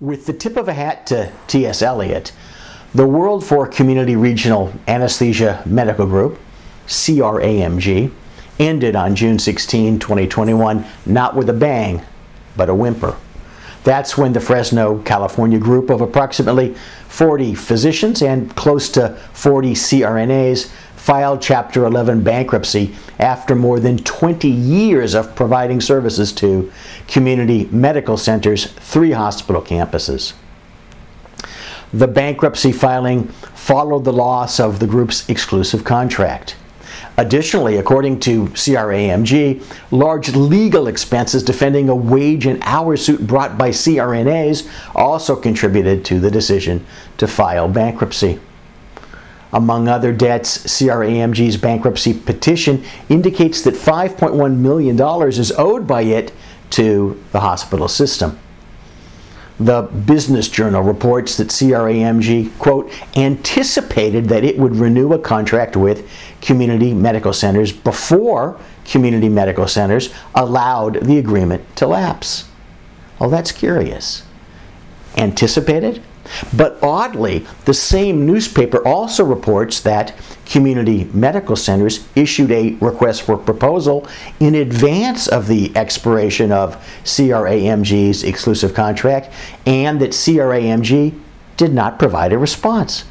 With 0.00 0.24
the 0.24 0.32
tip 0.32 0.56
of 0.56 0.66
a 0.66 0.72
hat 0.72 1.06
to 1.08 1.30
T.S. 1.46 1.82
Eliot, 1.82 2.32
the 2.94 3.06
World 3.06 3.44
for 3.44 3.66
Community 3.66 4.16
Regional 4.16 4.72
Anesthesia 4.88 5.62
Medical 5.66 6.06
Group, 6.06 6.38
CRAMG, 6.86 8.10
ended 8.58 8.96
on 8.96 9.14
June 9.14 9.38
16, 9.38 9.98
2021, 9.98 10.86
not 11.04 11.36
with 11.36 11.50
a 11.50 11.52
bang, 11.52 12.00
but 12.56 12.70
a 12.70 12.74
whimper. 12.74 13.14
That's 13.84 14.16
when 14.16 14.32
the 14.32 14.40
Fresno, 14.40 15.02
California 15.02 15.58
group 15.58 15.90
of 15.90 16.00
approximately 16.00 16.74
40 17.08 17.54
physicians 17.54 18.22
and 18.22 18.56
close 18.56 18.88
to 18.92 19.18
40 19.34 19.72
CRNAs 19.74 20.72
filed 21.00 21.40
Chapter 21.40 21.86
11 21.86 22.22
bankruptcy 22.22 22.94
after 23.18 23.54
more 23.54 23.80
than 23.80 23.96
20 23.96 24.46
years 24.48 25.14
of 25.14 25.34
providing 25.34 25.80
services 25.80 26.30
to 26.32 26.70
community 27.08 27.64
medical 27.72 28.18
centers, 28.18 28.66
three 28.66 29.12
hospital 29.12 29.62
campuses. 29.62 30.34
The 31.94 32.06
bankruptcy 32.06 32.70
filing 32.70 33.28
followed 33.28 34.04
the 34.04 34.12
loss 34.12 34.60
of 34.60 34.78
the 34.78 34.86
group's 34.86 35.26
exclusive 35.28 35.84
contract. 35.84 36.54
Additionally, 37.16 37.78
according 37.78 38.20
to 38.20 38.44
CRAMG, 38.48 39.64
large 39.90 40.36
legal 40.36 40.86
expenses 40.86 41.42
defending 41.42 41.88
a 41.88 41.94
wage 41.94 42.44
and 42.44 42.62
hour 42.62 42.96
suit 42.98 43.26
brought 43.26 43.56
by 43.56 43.70
CRNAs 43.70 44.70
also 44.94 45.34
contributed 45.34 46.04
to 46.04 46.20
the 46.20 46.30
decision 46.30 46.84
to 47.16 47.26
file 47.26 47.68
bankruptcy. 47.68 48.38
Among 49.52 49.88
other 49.88 50.12
debts, 50.12 50.58
CRAMG's 50.58 51.56
bankruptcy 51.56 52.14
petition 52.14 52.84
indicates 53.08 53.62
that 53.62 53.74
$5.1 53.74 54.56
million 54.56 55.00
is 55.28 55.52
owed 55.52 55.86
by 55.86 56.02
it 56.02 56.32
to 56.70 57.20
the 57.32 57.40
hospital 57.40 57.88
system. 57.88 58.38
The 59.58 59.82
Business 59.82 60.48
Journal 60.48 60.82
reports 60.82 61.36
that 61.36 61.48
CRAMG, 61.48 62.56
quote, 62.58 62.90
anticipated 63.16 64.26
that 64.26 64.44
it 64.44 64.56
would 64.56 64.76
renew 64.76 65.12
a 65.12 65.18
contract 65.18 65.76
with 65.76 66.08
community 66.40 66.94
medical 66.94 67.32
centers 67.34 67.72
before 67.72 68.58
community 68.84 69.28
medical 69.28 69.68
centers 69.68 70.14
allowed 70.34 71.02
the 71.02 71.18
agreement 71.18 71.76
to 71.76 71.86
lapse. 71.86 72.48
Well, 73.18 73.28
that's 73.28 73.52
curious. 73.52 74.22
Anticipated? 75.18 76.02
But 76.52 76.78
oddly, 76.82 77.46
the 77.64 77.74
same 77.74 78.26
newspaper 78.26 78.86
also 78.86 79.24
reports 79.24 79.80
that 79.80 80.14
community 80.46 81.04
medical 81.12 81.56
centers 81.56 82.06
issued 82.16 82.50
a 82.50 82.74
request 82.74 83.22
for 83.22 83.36
proposal 83.36 84.06
in 84.40 84.54
advance 84.54 85.28
of 85.28 85.46
the 85.46 85.74
expiration 85.76 86.50
of 86.50 86.76
CRAMG's 87.04 88.24
exclusive 88.24 88.74
contract 88.74 89.32
and 89.66 90.00
that 90.00 90.10
CRAMG 90.10 91.14
did 91.56 91.72
not 91.72 91.98
provide 91.98 92.32
a 92.32 92.38
response. 92.38 93.04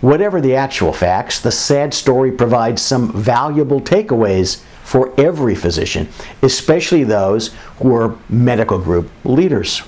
Whatever 0.00 0.40
the 0.40 0.54
actual 0.54 0.92
facts, 0.92 1.40
the 1.40 1.50
sad 1.50 1.92
story 1.92 2.30
provides 2.30 2.80
some 2.80 3.12
valuable 3.12 3.80
takeaways 3.80 4.62
for 4.84 5.12
every 5.20 5.54
physician, 5.54 6.08
especially 6.40 7.04
those 7.04 7.54
who 7.78 7.94
are 7.94 8.16
medical 8.28 8.78
group 8.78 9.10
leaders. 9.24 9.82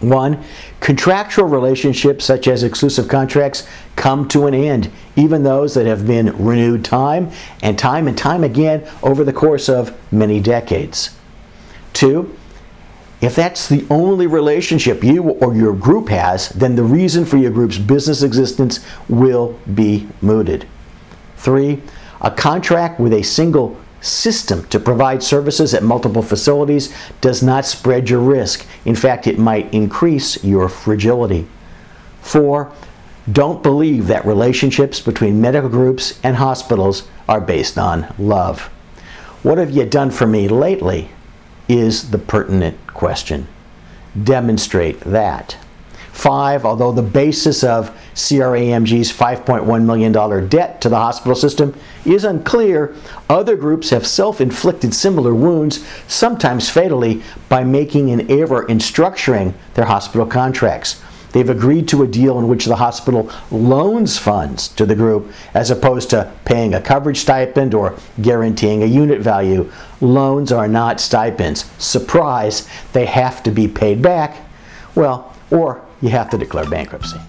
One, 0.00 0.44
contractual 0.78 1.46
relationships 1.46 2.24
such 2.24 2.46
as 2.46 2.62
exclusive 2.62 3.08
contracts 3.08 3.66
come 3.96 4.28
to 4.28 4.46
an 4.46 4.54
end, 4.54 4.90
even 5.16 5.42
those 5.42 5.74
that 5.74 5.86
have 5.86 6.06
been 6.06 6.36
renewed 6.42 6.84
time 6.84 7.32
and 7.62 7.76
time 7.76 8.06
and 8.06 8.16
time 8.16 8.44
again 8.44 8.88
over 9.02 9.24
the 9.24 9.32
course 9.32 9.68
of 9.68 9.96
many 10.12 10.38
decades. 10.38 11.16
Two, 11.92 12.36
if 13.20 13.34
that's 13.34 13.68
the 13.68 13.84
only 13.90 14.28
relationship 14.28 15.02
you 15.02 15.22
or 15.22 15.52
your 15.52 15.74
group 15.74 16.08
has, 16.10 16.50
then 16.50 16.76
the 16.76 16.84
reason 16.84 17.24
for 17.24 17.36
your 17.36 17.50
group's 17.50 17.78
business 17.78 18.22
existence 18.22 18.84
will 19.08 19.58
be 19.74 20.06
mooted. 20.22 20.68
Three, 21.36 21.82
a 22.20 22.30
contract 22.30 23.00
with 23.00 23.12
a 23.12 23.22
single 23.22 23.76
system 24.00 24.64
to 24.68 24.78
provide 24.78 25.22
services 25.22 25.74
at 25.74 25.82
multiple 25.82 26.22
facilities 26.22 26.94
does 27.20 27.42
not 27.42 27.64
spread 27.64 28.08
your 28.08 28.20
risk. 28.20 28.66
In 28.84 28.94
fact, 28.94 29.26
it 29.26 29.38
might 29.38 29.72
increase 29.74 30.42
your 30.44 30.68
fragility. 30.68 31.46
Four, 32.20 32.72
don't 33.30 33.62
believe 33.62 34.06
that 34.06 34.24
relationships 34.24 35.00
between 35.00 35.40
medical 35.40 35.68
groups 35.68 36.18
and 36.22 36.36
hospitals 36.36 37.08
are 37.28 37.40
based 37.40 37.76
on 37.76 38.12
love. 38.18 38.70
What 39.42 39.58
have 39.58 39.70
you 39.70 39.84
done 39.84 40.10
for 40.10 40.26
me 40.26 40.48
lately? 40.48 41.10
Is 41.68 42.10
the 42.10 42.18
pertinent 42.18 42.86
question. 42.86 43.46
Demonstrate 44.22 45.00
that. 45.00 45.58
Five, 46.18 46.64
although 46.64 46.90
the 46.90 47.00
basis 47.00 47.62
of 47.62 47.96
CRAMG's 48.16 49.12
$5.1 49.12 49.84
million 49.84 50.48
debt 50.48 50.80
to 50.80 50.88
the 50.88 50.96
hospital 50.96 51.36
system 51.36 51.76
is 52.04 52.24
unclear, 52.24 52.96
other 53.30 53.54
groups 53.54 53.90
have 53.90 54.04
self 54.04 54.40
inflicted 54.40 54.92
similar 54.92 55.32
wounds, 55.32 55.86
sometimes 56.08 56.68
fatally, 56.68 57.22
by 57.48 57.62
making 57.62 58.10
an 58.10 58.28
error 58.28 58.66
in 58.66 58.78
structuring 58.78 59.54
their 59.74 59.84
hospital 59.84 60.26
contracts. 60.26 61.00
They've 61.30 61.48
agreed 61.48 61.86
to 61.90 62.02
a 62.02 62.08
deal 62.08 62.40
in 62.40 62.48
which 62.48 62.64
the 62.64 62.74
hospital 62.74 63.30
loans 63.52 64.18
funds 64.18 64.66
to 64.70 64.84
the 64.84 64.96
group 64.96 65.32
as 65.54 65.70
opposed 65.70 66.10
to 66.10 66.32
paying 66.44 66.74
a 66.74 66.80
coverage 66.80 67.18
stipend 67.18 67.74
or 67.74 67.96
guaranteeing 68.20 68.82
a 68.82 68.86
unit 68.86 69.20
value. 69.20 69.70
Loans 70.00 70.50
are 70.50 70.66
not 70.66 70.98
stipends. 70.98 71.64
Surprise, 71.78 72.68
they 72.92 73.06
have 73.06 73.40
to 73.44 73.52
be 73.52 73.68
paid 73.68 74.02
back. 74.02 74.38
Well, 74.96 75.32
or 75.52 75.84
you 76.00 76.08
have 76.10 76.30
to 76.30 76.38
declare 76.38 76.68
bankruptcy. 76.68 77.20